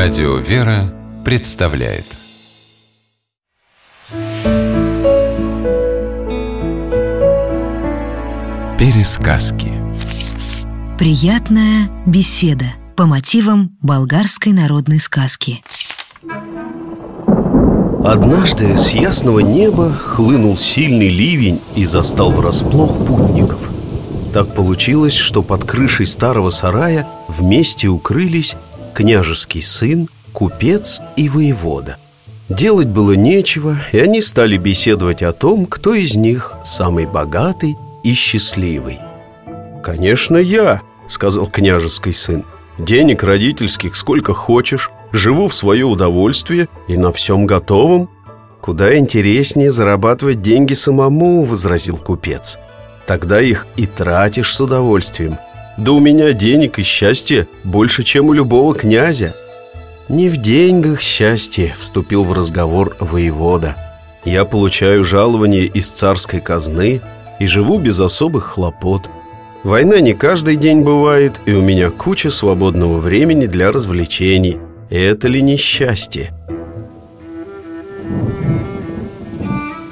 [0.00, 2.04] Радио «Вера» представляет.
[8.78, 9.72] Пересказки.
[10.96, 12.66] Приятная беседа
[12.96, 15.64] по мотивам болгарской народной сказки.
[18.04, 23.58] Однажды с ясного неба хлынул сильный ливень и застал врасплох путников.
[24.32, 28.54] Так получилось, что под крышей старого сарая вместе укрылись
[28.98, 31.98] княжеский сын, купец и воевода.
[32.48, 38.12] Делать было нечего, и они стали беседовать о том, кто из них самый богатый и
[38.14, 38.98] счастливый.
[39.84, 42.44] «Конечно, я»,— сказал княжеский сын.
[42.76, 48.10] «Денег родительских сколько хочешь, живу в свое удовольствие и на всем готовом».
[48.60, 52.58] «Куда интереснее зарабатывать деньги самому»,— возразил купец.
[53.06, 55.38] «Тогда их и тратишь с удовольствием.
[55.78, 59.34] Да у меня денег и счастья больше, чем у любого князя».
[60.08, 63.76] «Не в деньгах счастье»,— вступил в разговор воевода.
[64.24, 67.00] «Я получаю жалование из царской казны
[67.38, 69.08] и живу без особых хлопот.
[69.62, 74.56] Война не каждый день бывает, и у меня куча свободного времени для развлечений.
[74.90, 76.32] Это ли не счастье?»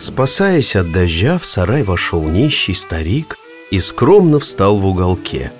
[0.00, 3.36] Спасаясь от дождя, в сарай вошел нищий старик
[3.70, 5.52] и скромно встал в уголке.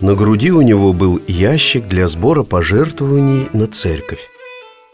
[0.00, 4.28] На груди у него был ящик для сбора пожертвований на церковь.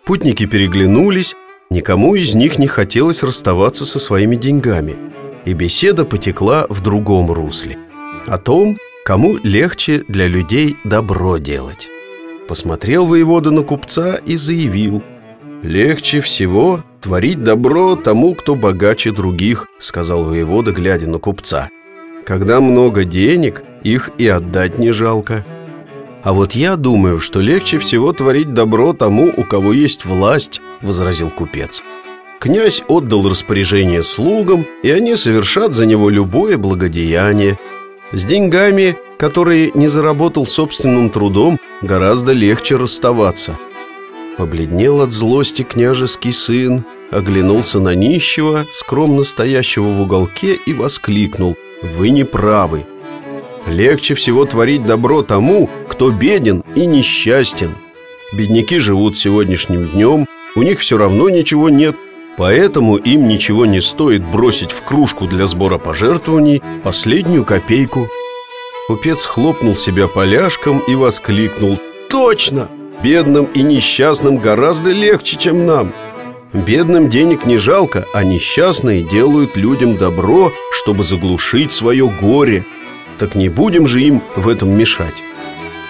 [0.04, 1.34] Путники переглянулись,
[1.70, 4.96] никому из них не хотелось расставаться со своими деньгами,
[5.44, 7.78] и беседа потекла в другом русле.
[8.26, 11.88] О том, кому легче для людей добро делать.
[12.48, 15.02] Посмотрел воевода на купца и заявил–
[15.62, 21.70] «Легче всего творить добро тому, кто богаче других»,— сказал воевода, глядя на купца.
[22.26, 25.44] «Когда много денег, их и отдать не жалко».
[26.22, 31.30] «А вот я думаю, что легче всего творить добро тому, у кого есть власть»,— возразил
[31.30, 31.82] купец.
[32.40, 37.58] Князь отдал распоряжение слугам, и они совершат за него любое благодеяние.
[38.12, 43.56] С деньгами, которые не заработал собственным трудом, гораздо легче расставаться—
[44.36, 52.10] Побледнел от злости княжеский сын, оглянулся на нищего, скромно стоящего в уголке, и воскликнул «Вы
[52.10, 52.86] не правы!
[53.66, 57.74] Легче всего творить добро тому, кто беден и несчастен.
[58.32, 61.94] Бедняки живут сегодняшним днем, у них все равно ничего нет,
[62.36, 68.08] поэтому им ничего не стоит бросить в кружку для сбора пожертвований последнюю копейку».
[68.86, 72.68] Купец хлопнул себя поляшком и воскликнул «Точно!
[73.02, 75.92] Бедным и несчастным гораздо легче, чем нам
[76.56, 82.64] Бедным денег не жалко, а несчастные делают людям добро, чтобы заглушить свое горе.
[83.18, 85.14] Так не будем же им в этом мешать.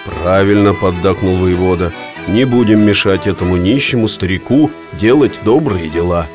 [0.05, 1.93] Правильно поддакнул воевода
[2.27, 4.69] Не будем мешать этому нищему старику
[4.99, 6.27] делать добрые дела.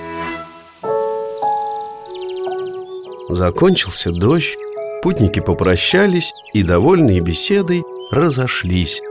[3.28, 4.56] Закончился дождь,
[5.02, 9.02] путники попрощались и, довольные беседой, разошлись.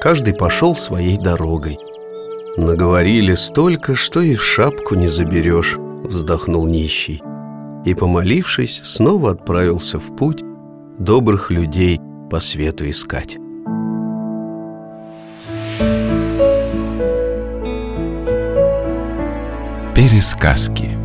[0.00, 1.78] Каждый пошел своей дорогой
[2.60, 7.22] Наговорили столько, что и в шапку не заберешь Вздохнул нищий.
[7.86, 10.42] И, помолившись, снова отправился в путь
[10.98, 11.98] Добрых людей
[12.30, 13.38] по свету искать.
[19.94, 20.99] Пересказки